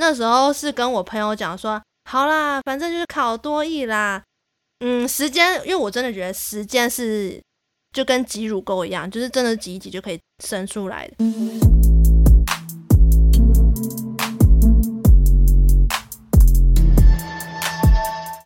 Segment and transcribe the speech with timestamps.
[0.00, 1.78] 那时候是跟我朋友讲说，
[2.10, 4.22] 好啦，反正就是考多益啦。
[4.82, 7.38] 嗯，时间，因为我真的觉得时间是
[7.92, 11.16] 就跟挤乳沟一样，就是真的挤一挤就可以生出来的。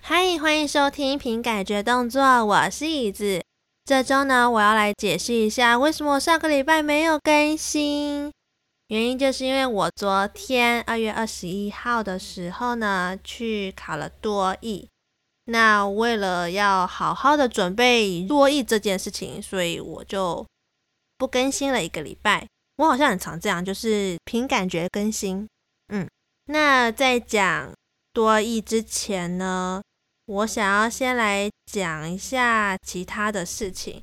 [0.03, 3.41] 嗨，欢迎收听凭感觉动作，我是椅子。
[3.85, 8.33] 这周呢，我要来解释一下为什么我上个礼拜没有更新。
[8.95, 14.89] 原因就是因为我昨天二月二十一号的时候呢，去考了多益。
[15.47, 20.47] 那为了要好好的准备多益这件事情，所以我就
[21.19, 22.47] 不更新了一个礼拜。
[22.77, 25.45] 我好像很常这样，就是凭感觉更新。
[25.89, 26.09] 嗯，
[26.45, 27.73] 那在讲
[28.13, 29.83] 多益之前呢，
[30.27, 34.01] 我想要先来讲一下其他的事情。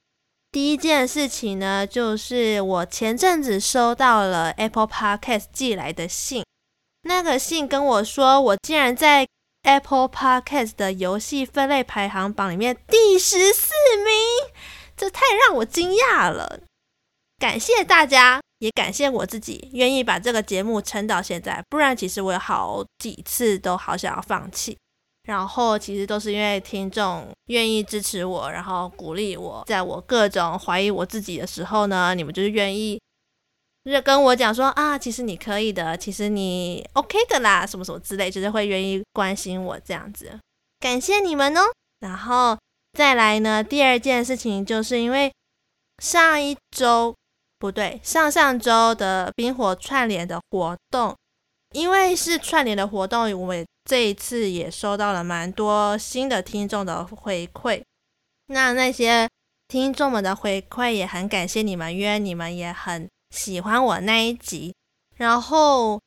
[0.51, 6.43] 第一件事情呢，就是我前阵子收到了 Apple Podcast 寄来的信，
[7.03, 9.25] 那个信跟我说，我竟然在
[9.63, 14.53] Apple Podcast 的游戏分类排行榜里面第十四名，
[14.97, 16.59] 这太让我惊讶了。
[17.39, 24.77] 感谢大家，也感谢我自己，愿意把这个节目撑到现在，不然其实我有好几次都好想要放弃。
[25.31, 32.99] 然后其实都是因为听众愿意支持我，然后鼓励我，在我各种怀疑我自己的时候呢，你们就是愿意，
[33.85, 40.37] 就是跟我讲说啊，其实你可以的，其实你 OK 的啦，什么什么之类，就是会愿意关心我这样子，
[40.81, 41.61] 感谢你们哦。
[42.01, 42.57] 然后
[42.91, 45.31] 再来呢，第二件事情就是因为
[46.03, 47.15] 上一周
[47.57, 51.15] 不对，上上周的冰火串联的活动，
[51.73, 53.55] 因为是串联的活动，我。
[53.89, 57.81] 这一次也收到了蛮多新的听众的回馈，
[58.45, 59.27] 那那些
[59.67, 64.71] 听众们的回馈也很感谢你们，因为你们也很喜欢我那一集，
[65.17, 65.99] 然后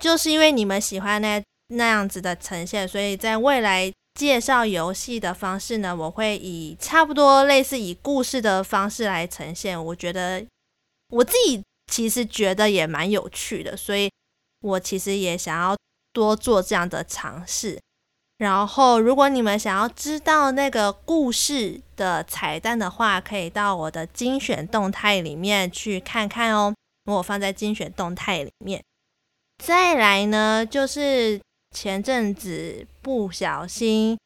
[0.00, 9.84] 就是因为你们喜欢那那样子的呈现，所以在未来介绍游戏的方式呢，我会以差不多类似以故事的方式来呈现。
[9.84, 10.46] 我觉得
[11.08, 11.60] 我自己
[11.92, 14.08] 其实觉得也蛮有趣的，所以
[14.66, 15.76] 我其实也想要。
[16.12, 17.78] 多做这样的尝试，
[18.38, 26.74] 然后如果你们想要知道那个故事的彩蛋的话，可以到我的精选动态里面去看看哦。
[27.04, 28.82] 我放在精选动态里面。
[29.62, 31.38] 再来呢，就是
[31.72, 34.18] 前阵子不小心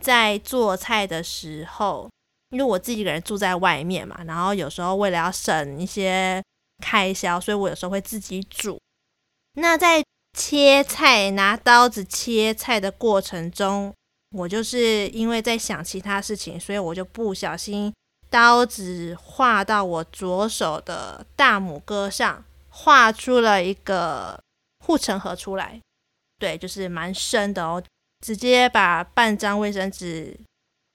[0.00, 2.08] 在做菜的时候，
[2.48, 6.42] 因为我自己一个人住在外面嘛，然后有时候为了要省一些
[6.82, 8.80] 开销，所以我有时候会自己煮。
[9.54, 10.02] 那在
[10.38, 13.92] 切菜，拿刀子切菜的过程中，
[14.30, 17.92] 我就是因为在想其他事情，所以我就不小心
[18.30, 24.40] 刀子划到我左手的大拇哥上，画出了一个
[24.84, 25.80] 护城河出来。
[26.38, 27.82] 对，就是蛮深的哦，
[28.24, 30.38] 直接把半张卫生纸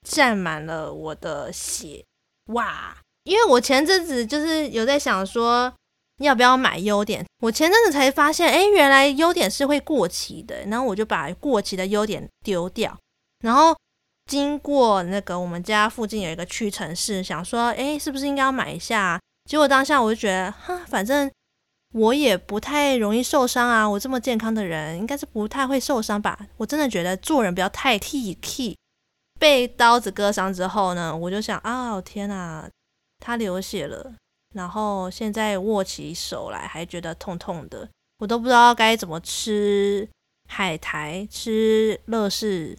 [0.08, 2.02] 沾满了我的血。
[2.46, 2.96] 哇！
[3.24, 5.72] 因为我前阵子就是有在想说。
[6.18, 7.24] 要不要买优点？
[7.42, 10.64] 我前阵子才发现，哎，原来优点是会过期的。
[10.66, 12.96] 然后我就把过期的优点丢掉。
[13.44, 13.76] 然后
[14.30, 19.20] 经过那个我们家附近有一个屈臣氏，想说，哎，是不是应该要买一下？
[19.48, 21.30] 结果当下我就觉得，哈，反正
[21.92, 23.88] 我也不太容易受伤啊。
[23.88, 26.46] 我这么健康的人，应该是不太会受伤吧？
[26.56, 28.74] 我真的觉得做人不要太铁齿。
[29.38, 32.66] 被刀子割伤之后呢，我就想，啊，天哪，
[33.20, 34.14] 他流血了。
[34.56, 37.86] 然后现在握起手来还觉得痛痛的，
[38.18, 40.08] 我都不知道该怎么吃
[40.48, 42.76] 海苔，吃乐事。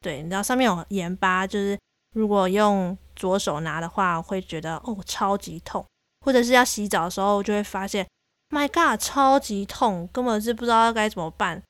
[0.00, 1.78] 对，你知道上面有盐巴，就是
[2.14, 5.84] 如果用左手拿的话，会觉得哦超级痛，
[6.24, 8.06] 或者是要洗澡的时候就会发现
[8.48, 11.62] ，My God，超级痛，根本是不知道该怎么办。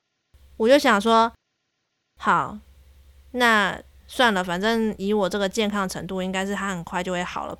[0.55, 1.29] 我就想说，
[2.17, 2.57] 好，
[3.31, 7.57] 那算了，反正以我这个健康程度，应该是它很快就会好了。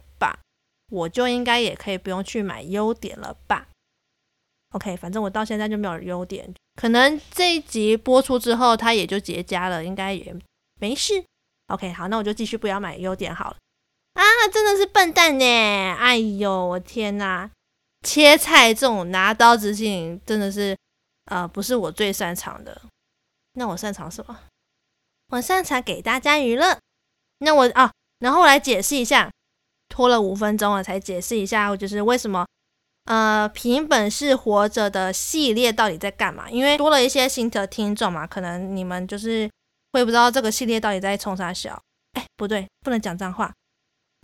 [0.89, 3.67] 我就应该也可以不用去买优点了吧
[4.71, 10.35] ？OK，反正我到现在就没有优点，可能这一集播出之后它也就结痂了，应该也
[10.79, 11.23] 没事。
[11.67, 13.57] OK，好，那我就继续不要买优点好了。
[14.13, 15.45] 啊，真的是笨蛋呢！
[15.45, 17.49] 哎呦，我天哪！
[18.01, 20.75] 切菜这种拿刀子事情真的是
[21.25, 22.81] 呃不是我最擅长的。
[23.53, 24.39] 那我擅长什么？
[25.33, 26.79] 我擅长给大家娱乐。
[27.39, 29.29] 那我啊，然后我来解释一下。
[29.89, 32.45] 拖了五分钟了，才解释一下，就是为什么
[33.05, 36.49] 呃，凭本事活着的系列到底在干嘛？
[36.49, 39.49] 因为多了一些新的听众嘛，可能你们就是
[39.93, 41.81] 会不知道这个系列到底在冲啥小。
[42.13, 43.53] 哎，不对，不能讲脏话，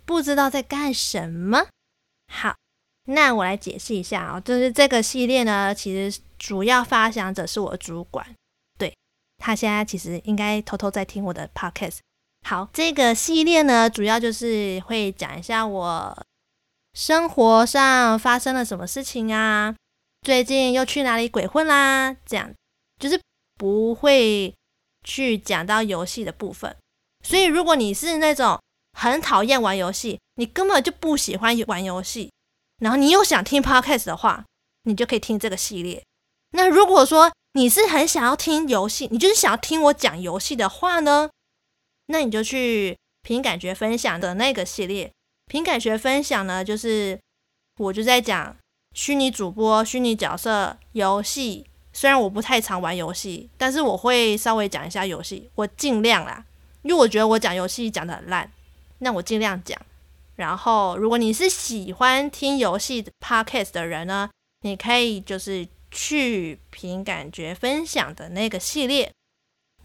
[0.04, 1.66] 不知道在干什么。
[2.32, 2.54] 好，
[3.06, 8.26] 那我来解释一下啊、哦，就是这个系列呢，其实主要发想者是我主管，
[8.78, 8.92] 对，
[9.38, 11.98] 他现在其实应该偷偷在听我的 podcast。
[12.48, 16.16] 好，这个系列呢，主要就是会讲一下我
[16.94, 19.74] 生活上发生了什么事情啊，
[20.22, 22.48] 最近又去哪里鬼混啦，这样
[23.00, 23.20] 就是
[23.56, 24.54] 不会
[25.02, 26.76] 去讲到游戏的部分。
[27.24, 28.60] 所以，如果你是那种
[28.92, 32.30] 很讨厌玩游戏，你根本就不喜欢玩游戏，
[32.78, 34.44] 然后你又想听 podcast 的话，
[34.84, 36.04] 你就可以听这个系列。
[36.52, 41.28] 那如果说你是很想要听游戏，你就是想要听我讲游戏的话呢，
[42.06, 45.10] 那你就去凭感觉分享的那个系列。
[45.46, 47.18] 凭感觉分享呢，就是
[47.78, 48.56] 我就在讲
[48.94, 51.66] 虚拟主播、虚拟角色、游戏。
[51.92, 56.44] 虽然我不太常玩游戏，但是我会稍微讲一下游戏，我尽量啦。
[56.82, 58.52] 因为我觉得我讲游戏讲得很烂，
[58.98, 59.80] 那我尽量讲。
[60.36, 64.28] 然后，如果你是喜欢听游戏 podcast 的人呢，
[64.60, 69.10] 你可以就是去凭感觉分享的那个系列。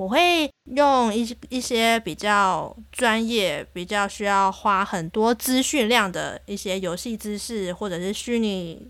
[0.01, 8.89] 我会用一一些比较专业、比较需要花很多资讯量的一些游戏知识，或者是虚拟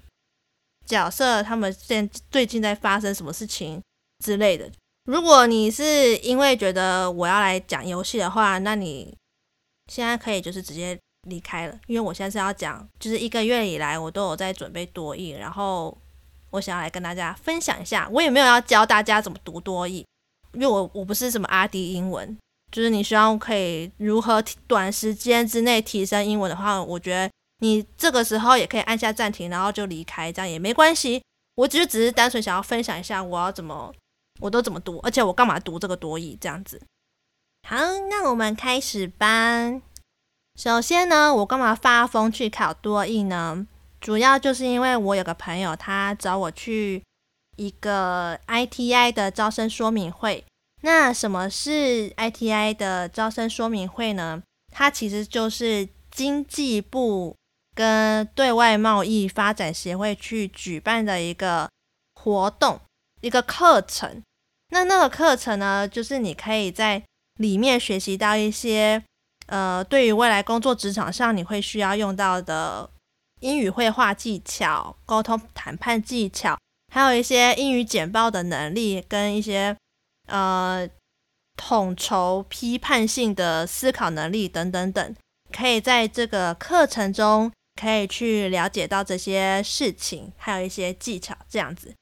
[0.86, 3.82] 角色，他们现最近在发生什么事情
[4.24, 4.72] 之类的。
[5.04, 9.14] 如果你是因为觉得我要来讲游戏的话，那你
[9.92, 10.98] 现在可以就是直接
[11.28, 15.98] 离开了，因为我现在是要讲，就是一个月以来我都有在准备多益，然后
[16.52, 20.06] 我想要来跟大家分享一下，我也没有要教大家怎么读多益。
[20.54, 22.38] 因为我我不是什么阿迪英文，
[22.72, 31.22] 就是你希望可以如何短时间之内提升英文的话，我觉得你这个时候也可以按下暂停，然后就离开，这样也没关系。
[31.56, 33.94] 我只是只是单纯想要分享一下我要怎么，
[34.40, 36.82] 我都怎么读，而且我干嘛读这个多益这样子。
[37.68, 37.78] 好，
[38.10, 39.82] 那我们开始吧。
[40.60, 43.68] 首先呢，我干嘛发疯去考多益呢？
[44.00, 47.04] 主要就是因为我有个朋友，他找我去。
[47.58, 50.44] 一个 ITI 的招生说明会，
[50.82, 54.42] 那什么是 ITI 的招生说明会呢？
[54.74, 57.36] 它其实就是经济部
[57.76, 61.70] 跟对外贸易发展协会去举办的一个
[62.16, 62.80] 活动，
[63.20, 64.22] 一个课程。
[64.70, 67.04] 那那个课程呢，就是你可以在
[67.40, 69.04] 里面学习到一些，
[69.48, 72.90] 呃，对于未来工作职场上你会需要用到的
[73.42, 76.58] 英语会话技巧、沟通谈判技巧。
[76.94, 79.74] 还有一些英语简报的能力，跟一些
[80.28, 80.86] 呃
[81.56, 85.16] 统筹批判性的思考能力等等等，
[85.54, 87.50] 可以在这个课程中
[87.82, 91.94] 可以去了解到这些事情，还有一些技巧这样子。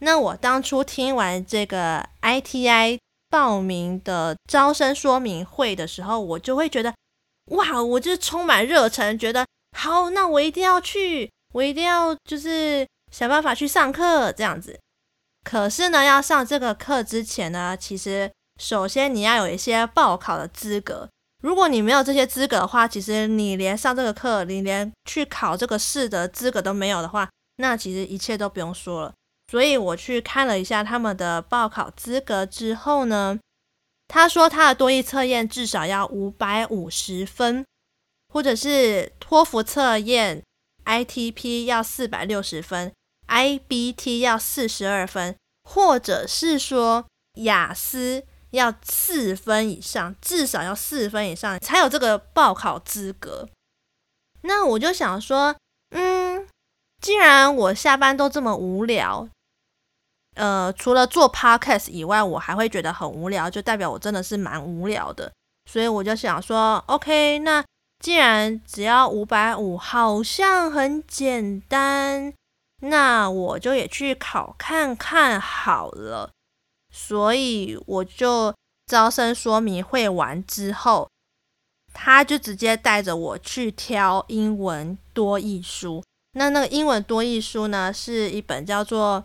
[0.00, 2.98] 那我当初听完这个 ITI
[3.28, 6.94] 报名的招生说明会的时候，我就会觉得
[7.50, 9.44] 哇，我就充满热忱，觉得
[9.76, 12.86] 好，那我一定要去，我一定要就是。
[13.10, 14.78] 想办法去上课这样子，
[15.44, 21.08] 可是呢，要上这个课之前呢，其实首先你要有一些报考的资格。
[21.42, 29.14] 如果你没有这些资格的话，其实你连上这个课，你连去考这个试的资格都没有的话，那其实一切都不用说了。
[29.50, 33.38] 所以我去看了一下他们的报考资格之后呢，
[34.08, 37.64] 他说他的多益测验至少要五百五十分，
[38.34, 40.42] 或者是托福测验
[40.84, 42.92] ITP 要四百六十分。
[43.28, 53.48] IBT 要四十二分，或者是说雅思要四分以上，至少要四分以上才有这个报考资格。
[54.42, 55.54] 那我就想说，
[55.90, 56.46] 嗯，
[57.00, 59.28] 既然我下班都这么无聊，
[60.36, 65.30] 呃，除了做 podcast 以外，我还会觉得很无聊，就代表我真的是蛮无聊的。
[65.70, 67.62] 所以我就想说，OK，那
[68.02, 72.32] 既然只要五百五，好像很简单。
[72.80, 76.30] 那我就也去考看看好了，
[76.92, 78.54] 所以我就
[78.86, 81.08] 招生说明会完之后，
[81.92, 86.02] 他就直接带着我去挑英文多译书。
[86.32, 89.24] 那那个英文多译书呢，是一本叫做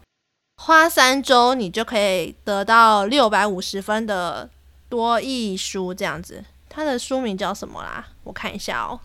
[0.63, 4.49] 《花三周你就可以得到六百五十分的
[4.89, 6.43] 多译书》这样子。
[6.67, 8.07] 它的书名叫什么啦？
[8.23, 8.99] 我看一下哦。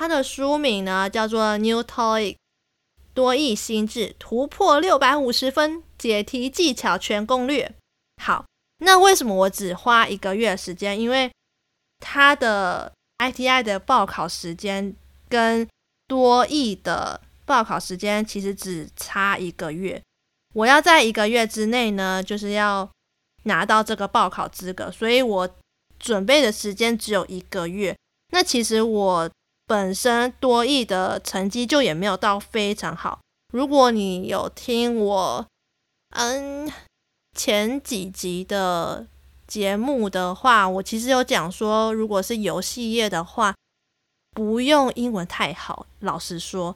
[0.00, 2.36] 它的书名呢，叫做《New TOEIC
[3.12, 7.70] 多益新智突破六百五十分解题技巧全攻略》。
[8.24, 8.46] 好，
[8.78, 10.98] 那为什么我只花一个月时间？
[10.98, 11.30] 因为
[11.98, 14.96] 它的 ITI 的报考时间
[15.28, 15.68] 跟
[16.08, 20.00] 多益的报考时间其实只差一个月。
[20.54, 22.88] 我要在一个月之内呢，就是要
[23.42, 25.56] 拿到这个报考资格，所以我
[25.98, 27.94] 准备的时间只有一个月。
[28.32, 29.30] 那其实我。
[29.70, 33.20] 本身多益的成绩就也没有到非常好。
[33.52, 35.46] 如果你有听我
[36.16, 36.68] 嗯
[37.36, 39.06] 前几集的
[39.46, 43.54] 节目的话，我其实有讲说，如果是游戏业的话，
[44.32, 45.86] 不用英文太好。
[46.00, 46.74] 老实说，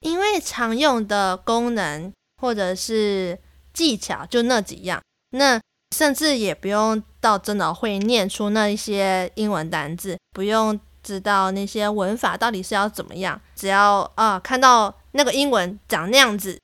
[0.00, 3.38] 因为常用的功能或者是
[3.74, 5.02] 技巧就那几样，
[5.32, 5.60] 那
[5.94, 16.58] 甚至也不用到真的会念出那一些英文单字，不用知道那些文法到底是要怎么样，只要啊看到那个英文长那样子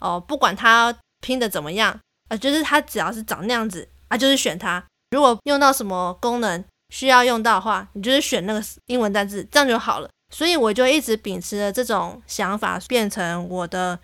[0.00, 1.98] 哦，不管它拼的怎么样
[2.28, 4.84] 啊，就是它只要是长那样子啊，就是选它。
[5.10, 10.08] 如果用到什么功能需要用到的话，你就是选那个英文单字，这样就好了。
[10.30, 13.98] 所以我就一直秉持着这种想法，变成我的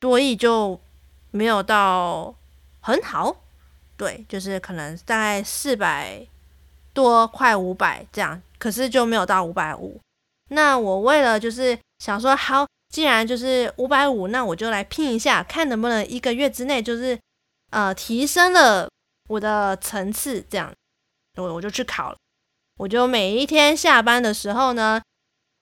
[0.00, 0.80] 多义就
[1.30, 2.34] 没有到
[2.80, 3.36] 很好，
[3.96, 6.26] 对，就是可能大概四百
[6.94, 10.00] 多，快五百这样，可是就没有到五百五。
[10.50, 17.18] 那我为了就是想说，好，既然就是五百五，那我就来拼一下，看能不能一个月之内就是
[17.70, 18.88] 呃提升了。
[19.28, 20.72] 我的层次这样，
[21.36, 22.16] 我我就去考了。
[22.78, 25.02] 我就每一天下班的时候呢，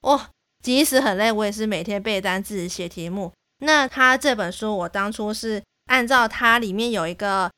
[0.02, 0.28] 哦，
[0.62, 3.32] 即使很累，我也是每天背单词、写题目。
[3.60, 7.50] 那他这本书，我当初是按照它里面有一个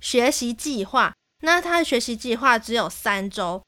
[0.00, 1.12] 学习计划。
[1.40, 3.62] 那他的学习计划只有三周，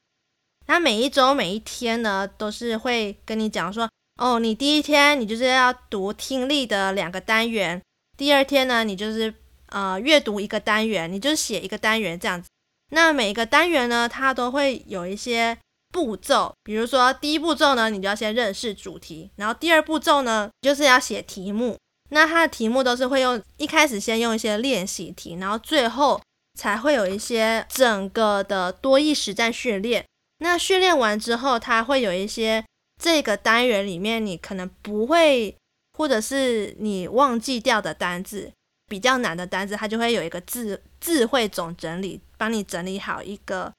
[0.67, 7.81] 那每一周每一天呢，都是会跟你讲说，哦，你第一天你就是要读听力的两个单元，
[8.17, 9.33] 第二天呢，你就是。
[9.73, 12.49] 呃，阅读一个单元，你就写一个单元这样子。
[12.89, 15.57] 那每一个单元呢，它都会有一些
[15.93, 16.53] 步骤。
[16.61, 21.77] 比如说，第一步骤呢，你就要先认识主题，然后第二步骤呢，就是要写题目。
[22.09, 26.21] 那它的题目都是会用一开始先用一些练习题，然后最后
[26.59, 30.03] 才会有一些整个的多义实战训练。
[30.41, 32.63] 那训练完之后，它会有一些
[33.01, 35.55] 这个单元里面你可能不会，
[35.97, 38.51] 或者是你忘记掉的单字。
[38.89, 43.71] 比较难的单字，它就会有一个智智慧总整理，帮你整理好一个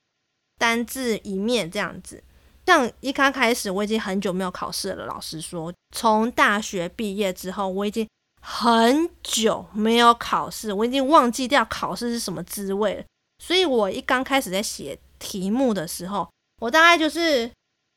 [0.58, 2.24] 单字一面这样子。
[2.64, 5.04] 像一刚开始，我已经很久没有考试了。
[5.04, 8.08] 老实说，从大学毕业之后，我已经
[8.40, 13.04] 很久没有考试，我已经忘记掉考试是什么滋味了。
[13.38, 16.26] 所以我一刚开始在写题目的时候，
[16.62, 17.50] 我大概就是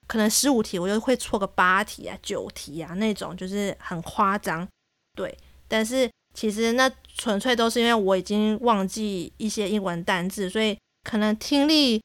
[0.08, 4.68] 可能十五题，我就会错个八题啊、九题啊那种，就是很夸张。
[5.16, 6.10] 对，但是。
[6.38, 12.04] 其实那纯粹都是因为我已经忘记一些英文单字，所以可能听力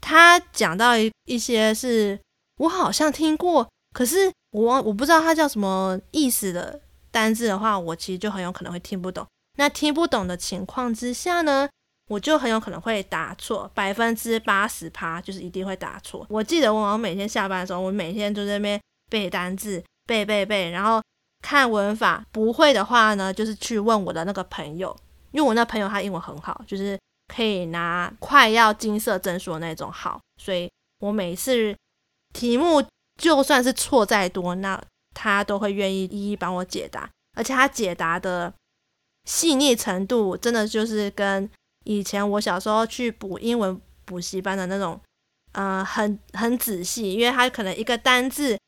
[0.00, 2.18] 他讲到一一些是
[2.56, 9.26] 我好像听过，可是我我不知道它叫什么意思的单字的话，我其实就很有可能会听不懂。
[9.58, 11.68] 那听不懂的情况之下呢，
[12.08, 16.26] 我就很有可能会答错，百分之八十趴就是一定会答错。
[16.28, 21.00] 我记得我每天下班的时候，我每天就在那边背单字，背背背，然后。
[21.40, 24.94] 看文法不会的话呢，就是去问我的那个朋友，
[25.30, 26.98] 因为我那朋友他英文很好，就是
[27.32, 31.72] 可以拿快要金色证书的那种好，所以我每次
[32.34, 32.84] 题目
[33.22, 34.82] 就算是错再多，那
[35.14, 38.52] 他都会愿意一一帮我解答，而且他解答的
[39.24, 41.48] 细腻程度真的就是跟
[41.88, 45.00] 以前我小时候去补英文补习班的那种，
[45.52, 48.58] 嗯、呃，很很仔细，因为他可能一个单字。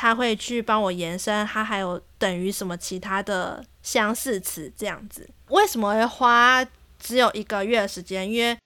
[0.00, 5.28] 他会去帮我延伸，他还有等于什么其他的相似词这样子。
[5.48, 6.64] 为什么会花
[7.00, 8.30] 只有一个月的时间？
[8.30, 8.56] 因为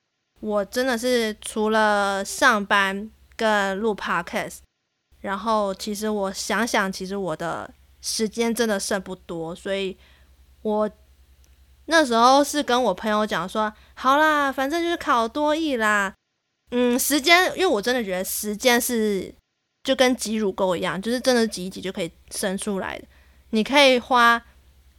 [0.40, 4.58] 我真的是除了上班跟录 podcast，
[5.22, 9.96] 然后其实我想想，其实我的时间真的剩不多，所以
[10.60, 10.90] 我
[11.86, 16.14] 那时候是跟我朋友讲说，好啦，反正就是考多益啦。
[16.70, 19.34] 嗯，时间，因为我真的觉得时间是。
[19.84, 23.04] 就跟挤乳沟一样，就是真的挤一挤就可以生出来的。
[23.50, 24.40] 你可以花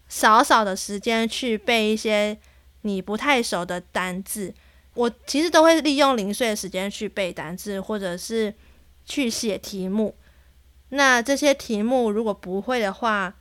[0.09, 2.37] 少少的时间去背一些
[2.81, 4.53] 你不太熟的单字。
[4.95, 8.53] 我其实都会利用零碎的时间去背单字，或者是
[9.05, 10.13] 去写题目。
[10.89, 13.33] 那这些题目如果不会的话，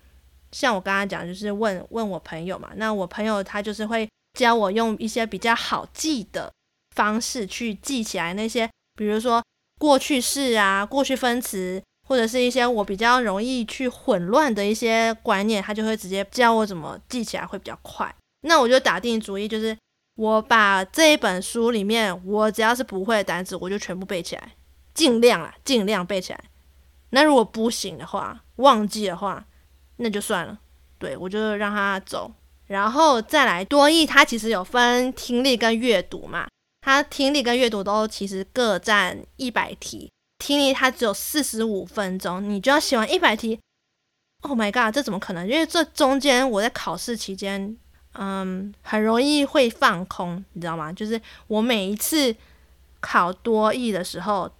[0.53, 2.71] 像我刚刚讲，就是问问我朋友嘛。
[2.77, 6.53] 那我朋友他就是会教我用一些比较好记的
[6.95, 9.43] 方式去记起来那些，比如说。
[9.81, 18.15] 过去式啊，过去分词，或者是一些我比较容易去混乱的一些观念，他就会直接教我怎么记起来会比较快。
[18.43, 19.77] 那我就打定主意，就是
[20.15, 24.53] 我把这一本书里面我只要是不会的单词，我就全部背起来，
[24.95, 26.41] 尽量啊，尽量背起来。
[27.11, 29.45] 那如果不行的话，忘记的话，
[29.97, 30.59] 那就算了。
[30.99, 32.33] 对，我就让他走，
[32.67, 36.47] 然后再来多益，它其实有分听力跟阅读嘛。
[36.81, 43.61] 它听力跟阅读都其实各占一百题，听力它只有四十五分钟，你就要写完一百题。
[44.43, 45.47] Oh my god，这怎么可能？
[45.47, 47.77] 因为这中间我在考试期间，
[48.15, 50.93] 嗯，很容易会放空，你知道吗？
[50.93, 52.35] 就是我每一次
[53.01, 54.51] 考多益的时候，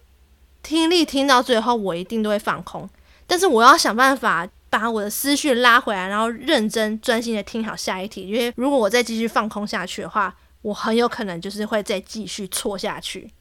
[0.61, 2.89] 听力听到最后，我一定都会放空。
[3.27, 8.27] 但是我要想办法把我的思绪拉回来，然后认真专心的听好下一题。
[8.27, 13.31] 因为如果我再继续放空下去的话，我很有可能就是会再继续错下去。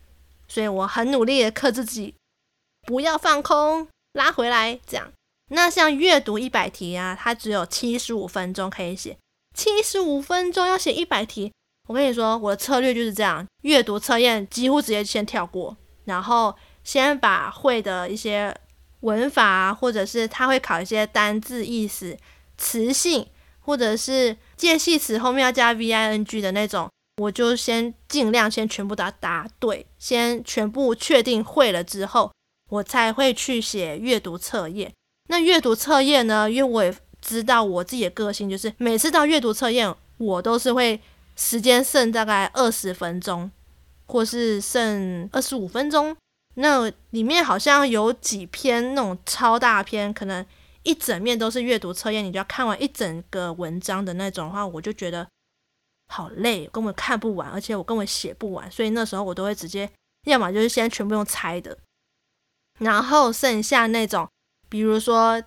[0.47, 2.15] 所以我很努力的克制自己，
[2.87, 5.11] 不要放空，拉回来，这样。
[5.51, 9.17] 那像阅读一百题啊，它只有七十五分钟可以写，
[9.57, 11.51] 七十五分钟要写一百题。
[11.89, 15.75] 我跟你说，我的策略就是这样：阅读测验几乎直接先跳过，
[16.05, 18.55] 然后先把会的一些
[19.03, 22.17] 文法啊，或者是他会考一些单字意思、
[22.59, 23.27] 词性，
[23.61, 26.91] 或者是介系词后面要加 VING 的那种，
[27.21, 32.33] 我就先尽量先全部都答对，先全部确定会了之后，
[32.71, 34.93] 我才会去写阅读测验。
[35.29, 36.51] 那阅读测验呢？
[36.51, 41.01] 因为我也知道我自己的个性，就是每次到阅读测验，我都是会
[41.37, 43.51] 时间剩大概二十分钟，
[44.07, 46.17] 或是剩二十五分钟。
[46.55, 50.45] 那里面好像有几篇那种超大篇，可能
[50.83, 55.27] 一整面都是阅读测验，你就要看完一整个文章的那种话，我就觉得
[56.09, 58.71] 好累，根本看不完，而且我根本写不完。
[58.71, 59.91] 所以那时候我都会直接，
[60.27, 61.79] 要么就是先全部用猜的，
[62.79, 64.29] 然后剩下那种。
[64.69, 65.43] 比如说，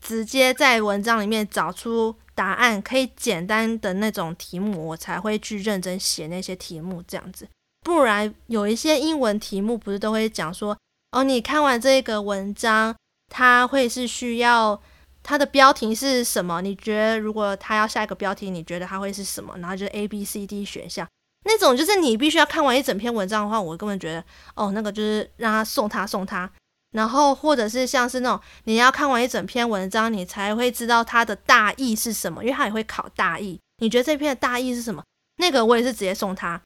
[0.00, 7.48] 直接在文章里面找出答案，可以简单的那种题目，我才会去认真写那些题目，这样子。
[7.82, 10.76] 不然有一些英文题目，不是都会讲说，
[11.12, 12.94] 哦，你看完这个文章，
[13.28, 14.80] 它会是需要
[15.22, 16.60] 它的标题是什么？
[16.60, 19.56] 你觉得如果它要下一个标题，你觉得它会是什么？
[19.58, 21.08] 然后就是 A、B、C、D 选项，
[21.44, 26.50] 那种就是你必须要看完一整篇文章的话，我根本觉得，哦，那个就是让他送他送他。
[26.92, 33.58] 然后，或者是像是那种你要看完一整篇文章，你才会知道它的大意是什么，因为它也会考大意。
[33.78, 35.02] 你觉得这篇的大意是什么？
[35.36, 36.60] 那个我也是直接送他。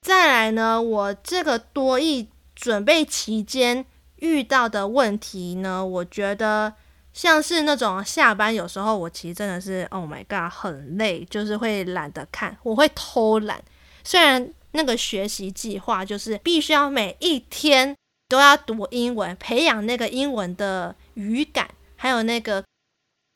[0.00, 3.84] 再来呢，我这个多益准备期间
[4.16, 6.74] 遇到的问题呢，我觉得
[7.12, 13.62] 像是那种下班有时候我其实真的是，Oh my god，很累，就是会懒得看，我会偷懒。
[14.04, 17.94] 虽然那个学习计划就是必须要每一天。
[18.30, 22.62] 都要读英文，培养那个英文的语感，还有那个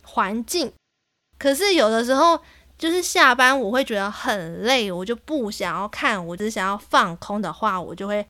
[0.02, 0.70] 环境。
[1.38, 2.38] 可是有的时候，
[2.82, 8.26] 就是下班我会觉得很累，我就不想要看，我只想要放空的话，我就会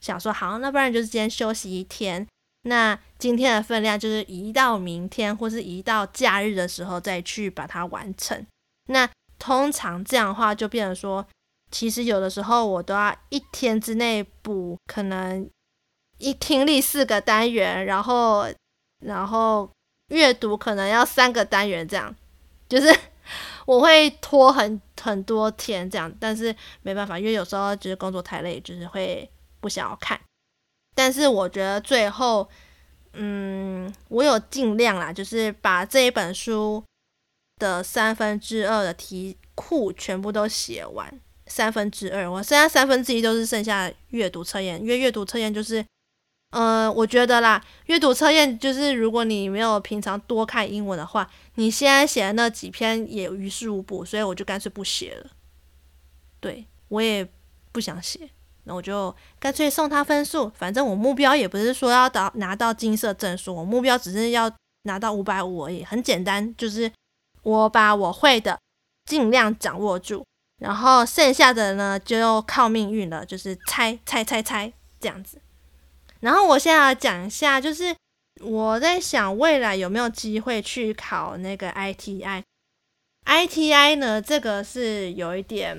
[0.00, 2.26] 想说，好，那不然就是今天休息一天。
[2.62, 8.44] 那今天的分量就是移到明天，或是移到假日的时候再去把它完成。
[8.88, 11.24] 那通常这样的话，就变成说，
[11.70, 15.48] 其实有的时候我都要一天之内补，可能。
[16.18, 18.48] 一听力四个单元，然后
[19.06, 19.70] 然后
[20.08, 22.12] 阅读可能要三个单元，这样
[22.68, 22.92] 就是
[23.68, 30.18] 我会拖很很多天这样，但是没办法，因为有时候就是工作太累，就是会不想要看。
[30.94, 32.48] 但是我觉得最后，
[33.12, 36.82] 嗯，我有尽量啦，就是把这一本书
[37.58, 45.84] 的三分之二的题库全部都写完，三分之二，我剩下三分之一都是剩下阅读测验，因为阅读测验就是。
[46.50, 55.30] 呃，我觉得啦，阅读测验就是如果你没有平常多看英文的话，你现在写的那几篇也于事无补，所以我就干脆不写了。
[56.40, 57.28] 对，我也
[57.70, 58.30] 不想写，
[58.64, 60.50] 那我就干脆送他分数。
[60.54, 64.50] 反正我目标也不是说要到拿到金色证书，我目标只是要
[64.84, 66.90] 拿到五百五而已，很简单，就是
[67.42, 68.58] 我把我会的
[69.04, 70.24] 尽量掌握住，
[70.62, 75.42] 然后剩下的呢就靠命运了，就是猜猜猜猜这样子。
[76.20, 77.94] 然后我现在要讲一下，就是
[78.40, 82.42] 我在想未来有没有机会去考那个 ITI。
[83.24, 85.76] ITI 呢，这个是有一点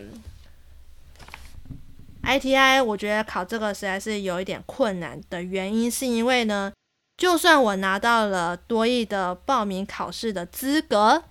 [2.23, 6.71] ，ITI 我觉得考这个实在是有一点困难的原因，是因为呢，
[7.17, 11.23] 就算我拿到了多益的报名考试的资格，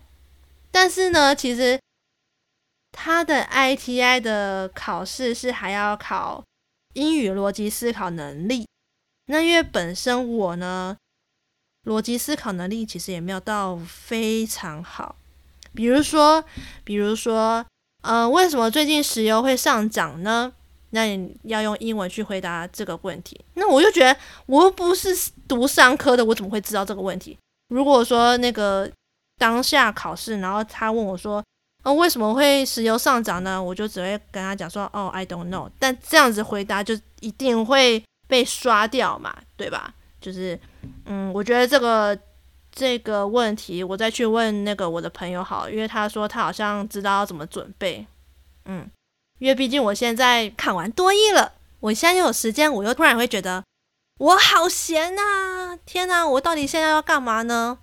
[0.71, 1.79] 但是呢，其实
[2.91, 6.45] 它的 ITI 的考试是还要考
[6.95, 8.67] 英语逻辑思考能力。
[9.31, 10.97] 那因为本身我呢，
[11.85, 15.17] 逻辑思考能力其实也没有到非常好。
[15.75, 16.43] 比如说，
[16.83, 17.65] 比如说，
[18.03, 20.51] 呃，为什么最近石油会上涨呢？
[20.91, 23.39] 那你要用英文去回答这个问题。
[23.53, 25.15] 那我就觉得，我又不是
[25.47, 27.37] 读商科的，我怎么会知道这个问题？
[27.69, 28.91] 如果说那个
[29.37, 31.45] 当下考试，然后他问我说，
[31.85, 33.63] 呃，为什么会石油上涨呢？
[33.63, 35.71] 我就只会跟他讲说，哦，I don't know。
[35.79, 38.03] 但这样子回答就一定会。
[38.29, 39.93] 被刷掉嘛，对吧？
[40.21, 40.59] 就是，
[41.07, 42.17] 嗯，我觉得这个
[42.71, 48.07] 这个问题，我再去问那个我的朋友好，因为他说他好像知道要怎么准备，
[48.67, 48.89] 嗯，
[49.39, 53.65] 因为毕竟我现在考完多益了，我现在又有时间，我又突然会觉得
[54.19, 57.79] 我好闲呐，天呐，我到底现在要干嘛呢？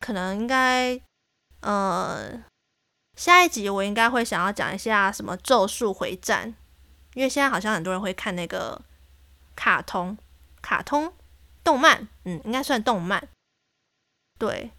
[0.00, 1.00] 可能应该，
[1.60, 2.42] 呃，
[3.16, 6.48] 下一集我应该会想要讲一下什么《咒术回战》，
[7.14, 8.80] 因为现在好像很多人会看那个
[9.56, 10.16] 卡通，
[10.60, 11.12] 卡通。
[11.64, 13.28] 动漫，嗯，应该算动漫。
[14.36, 14.72] 对，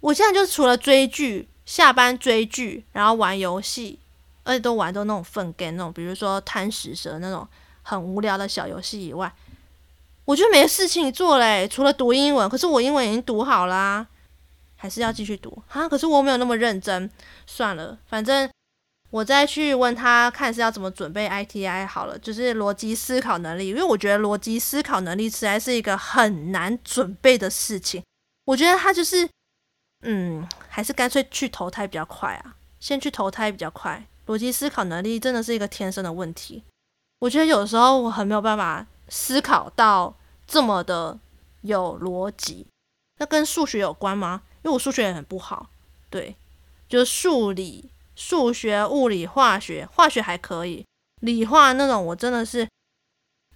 [0.00, 3.98] 我现在就除了追剧，下班追剧，然后玩游戏，
[4.44, 7.48] 而且都玩都那种粪 game 那种，比如说贪食蛇那种
[7.80, 9.34] 很无聊的小游戏以外，
[10.26, 12.46] 我就没事情做嘞，除了读英文。
[12.50, 14.06] 可是我英文已经读好啦，
[14.76, 15.88] 还是要继续读哈？
[15.88, 17.10] 可是我没有那么认真，
[17.46, 18.50] 算了，反正。
[19.10, 28.02] 我再去问他看是要怎么准备 ITI 好了，就是逻辑思考能力，因为我觉得逻辑思考能力实在是一个很难准备的事情。
[28.44, 29.28] 我觉得他就是，
[30.02, 34.06] 嗯，还是干脆去投胎比较快啊，先去投胎比较快。
[34.26, 36.64] 逻辑思考能力真的是一个天生的问题。
[37.20, 40.14] 我觉得有时候我很没有办法思考到
[40.46, 41.18] 这么的
[41.62, 42.66] 有逻辑。
[43.18, 44.42] 那跟数学有关吗？
[44.62, 45.70] 因为我数学也很不好，
[46.10, 46.36] 对，
[46.88, 47.88] 就是数理。
[48.16, 50.84] 数学、物理、化学，化学还可以，
[51.20, 52.66] 理化那种我真的是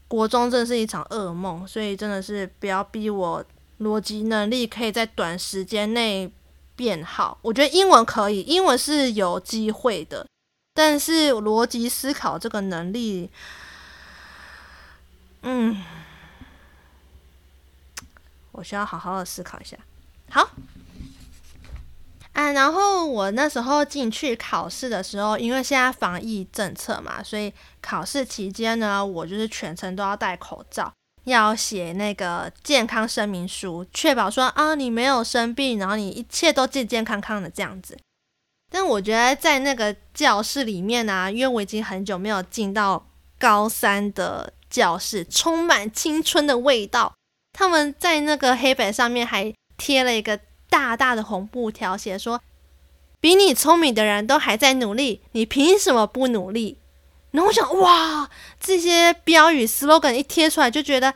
[0.06, 3.44] 国中真是一场噩梦，所以真的是不要逼我
[3.80, 6.30] 逻辑能力可以在短时间内
[6.76, 7.38] 变好。
[7.40, 10.26] 我觉得英文可以，英文是有机会的，
[10.74, 13.30] 但是逻辑思考这个能力，
[15.42, 15.82] 嗯，
[18.52, 19.76] 我需要好好的思考一下。
[20.28, 20.50] 好。
[22.40, 30.90] 啊，然后我那时候进去考试的时候，因为现在防疫政策嘛，所以考试期间呢，我就是全程都要戴口罩，
[31.24, 37.98] 要写那个健康声明书，确保说啊你没有生病，然后你一切都健健康康的这样子。
[38.70, 43.06] 但我觉得在那个教室里面呢、啊，因为我已经很久没有进到
[43.38, 47.12] 高三的教室，充满青春的味道。
[47.52, 50.40] 他们在那个黑板上面还贴了一个。
[50.70, 52.40] 大大的红布条写说
[53.20, 56.78] ：“比你聪明的人都还在努力，你凭什么不努力？”
[57.32, 61.14] 然后我想，哇，这些标语 slogan 一贴出来，就觉得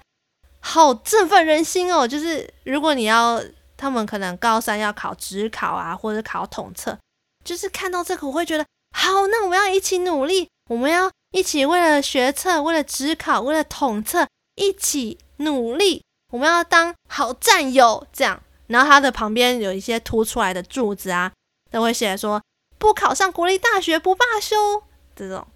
[0.61, 2.07] 好振奋人心哦。
[2.07, 3.43] 就是如果你要，
[3.77, 6.97] 他们可能高三要考职考啊，或者考统测，
[7.45, 8.65] 就是看到这个，我会觉得
[8.97, 18.41] 好，那我们要一起努力，我们要一起为了学测，为了职考，为了统测，一起努力，我们要当好战友，这样。
[18.67, 21.33] 然后它的旁边有一些凸出来的柱子啊，
[21.71, 22.43] 都会写说
[22.79, 24.83] “不考上国立大学不罢休”
[25.15, 25.47] 这种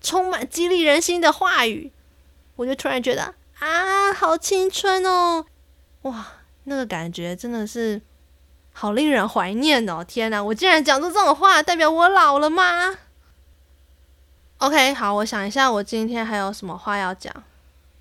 [0.00, 1.92] 充满激励人心的话语，
[2.56, 5.46] 我就突然觉得啊，好青春哦！
[6.02, 6.26] 哇，
[6.64, 8.02] 那个感觉真的是
[8.72, 10.04] 好令人怀念哦！
[10.04, 12.98] 天哪，我竟然讲出这种话，代表我老了吗
[14.58, 17.32] ？OK，好，我想一下，我今天还有什么话要讲？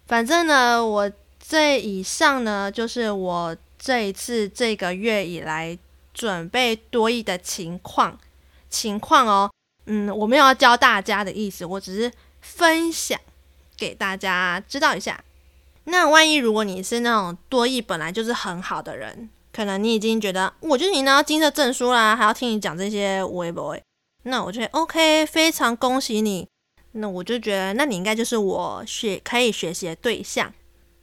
[0.07, 3.55] 反正呢，我这以上呢，就是我。
[3.85, 5.77] 这一次这个月以来
[6.11, 8.17] 准备多益的情况
[8.67, 9.51] 情况哦，
[9.85, 13.19] 嗯，我没有要教大家的意思，我只是分享
[13.77, 15.23] 给大家知道一下。
[15.83, 23.77] 那万一如果你是那种多益本来就是很好的人，可能你已经觉得，我觉得你拿到金色证书啦，还要听你讲这些微博，
[24.23, 26.47] 那我觉得 OK，非常恭喜你。
[26.93, 30.51] 那我就觉得，那你应该就是我学可以学习的对象，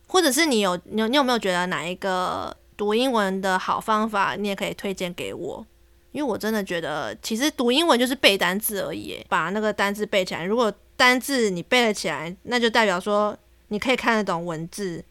[0.09, 2.57] 或者是你有你有你有没有觉得哪一个？
[2.77, 5.67] 读英文的好方法，你也可以推荐给我，
[6.11, 10.45] 因为我真的觉得，其实读英文就是背单字而已，把那个单字背起来。
[10.45, 13.37] 如果单字你背了起来，那就代表说
[13.69, 15.05] 你可以看得懂文字，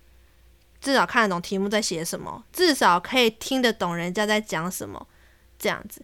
[0.80, 5.08] 至少看得懂题目在写什么，至少可以听得懂人家在讲什么，
[5.60, 6.02] 这样子。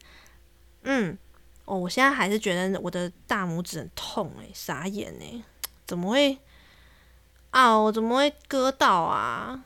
[0.83, 1.17] 嗯，
[1.65, 5.43] 哦，我现在还是觉得我的大拇指很痛诶，傻眼诶，
[5.85, 6.37] 怎么会
[7.49, 7.75] 啊？
[7.75, 9.63] 我怎么会割到啊？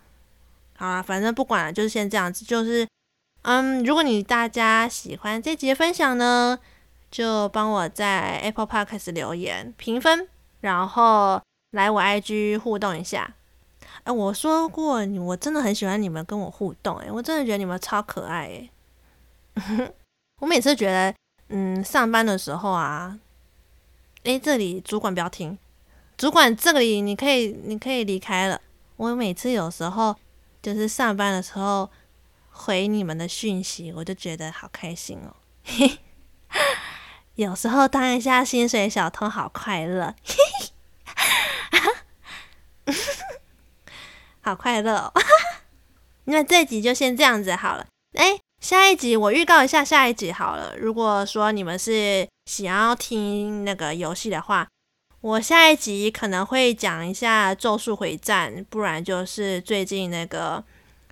[0.82, 2.44] 好啦，反正不管了，就是先这样子。
[2.44, 2.88] 就是，
[3.44, 6.58] 嗯，如果你大家喜欢这集的分享呢，
[7.12, 10.28] 就帮我在 Apple Podcast 留言评分，
[10.62, 11.39] 然后
[11.74, 13.32] 来我 IG 互动一下。
[14.06, 18.72] 哎、我说过，我真的很喜欢你们跟我互动、欸，哎，我真的觉得你们超可爱、欸，
[19.54, 19.91] 哎。
[20.41, 21.13] 我每次觉得，
[21.50, 23.20] 嗯，上班的时候啊，
[24.24, 25.56] 哎、这里主管不要听，
[26.17, 28.60] 主管这里你可以，你可以离开了。
[28.98, 30.15] 我每次有时候。
[30.62, 31.89] 就是上班的时候
[32.50, 35.36] 回你们的讯息，我就觉得好开心哦。
[37.36, 40.13] 有时候当一下薪水小偷好快乐。
[44.41, 45.13] 好快乐哦。
[46.26, 47.86] 那这集就先这样子好了。
[48.17, 50.76] 哎，下一集我预告一下，下一集好了。
[50.78, 54.67] 如果说你们是想要听那个游戏的话，
[55.22, 60.64] 我下一集可能会讲一下《咒术回战》，不然就是最近那个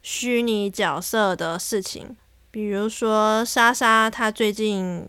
[0.01, 2.15] 虚拟角色的事情，
[2.51, 5.07] 比如说莎莎她最近。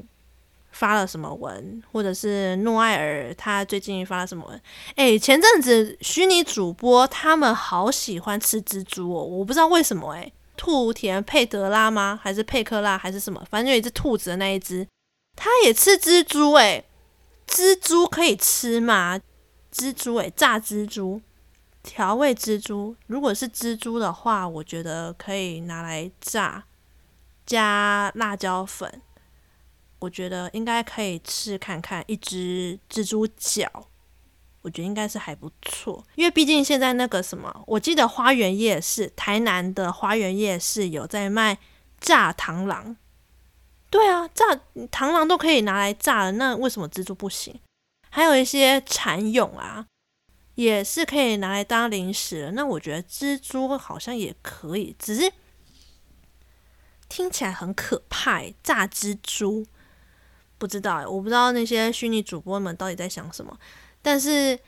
[0.73, 4.59] 发了什么文，或者是诺艾尔他最近发了什么文？
[4.95, 10.31] 哎，前阵子虚拟主播他们好喜欢吃蜘蛛哦，我不知道为什么哎。
[10.57, 12.19] 兔田佩德拉吗？
[12.23, 12.97] 还是佩克拉？
[12.97, 13.45] 还是什么？
[13.51, 14.87] 反正有一只兔子的那一只，
[15.37, 16.83] 他也吃蜘蛛哎。
[17.51, 19.21] 蜘蛛可以吃吗？
[19.73, 21.21] 蜘蛛诶，炸蜘蛛，
[21.83, 22.95] 调味蜘蛛。
[23.09, 26.65] 如果是蜘蛛的话，我觉得可以拿来炸，
[27.45, 29.03] 加辣椒粉。
[29.99, 33.69] 我觉得应该可以试看看一只蜘蛛脚，
[34.63, 41.59] 我觉得应该是还不错，因为毕竟现在那个什么，我记得花园夜市，台南的花园夜市有在卖
[41.99, 42.97] 炸螳螂。
[43.91, 44.45] 对啊，炸
[44.91, 47.61] 螳螂都可以拿来炸了，那为什么蜘蛛不行？
[48.09, 49.87] 还有一些蚕蛹啊，
[50.55, 52.53] 也是可以拿来当零食。
[52.55, 55.33] 那我觉得蜘蛛好像也可以，只是
[57.09, 59.67] 听起来很可怕，炸蜘蛛。
[60.57, 63.59] 不知道，我不知道那些虚拟主播们到底在想什么。
[64.03, 64.59] 但是，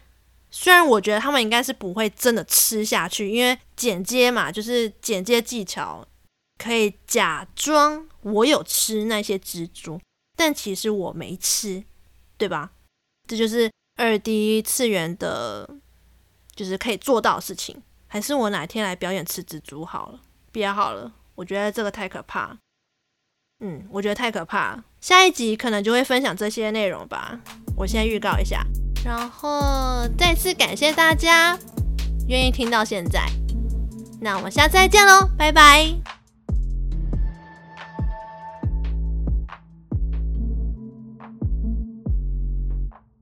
[0.51, 6.07] 虽然我觉得他们应该是不会真的吃下去，因为剪接嘛，就是剪接技巧
[6.63, 10.01] 可以假装我有吃那些蜘蛛，
[10.37, 11.83] 但其实我没吃，
[12.37, 12.71] 对吧？
[13.29, 15.69] 这就是二 D 次元的，
[16.55, 17.83] 就是可以做到的事情。
[18.07, 20.21] 还是我哪天来表演吃蜘蛛好了，
[20.53, 22.59] 别好了，我觉得这个太可怕。
[23.65, 24.85] 嗯，我觉得太可怕。
[25.01, 27.41] 下一集可能就会分享这些内容吧。
[27.77, 28.65] 我先预告一下，
[29.05, 31.59] 然后再次感谢大家
[32.29, 33.27] 愿意听到现在。
[34.21, 36.22] 那我们下次再见喽，拜拜。